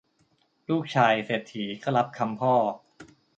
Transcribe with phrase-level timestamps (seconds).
[0.69, 2.53] ลูกชายเศรษฐีก็รับคำพ่อ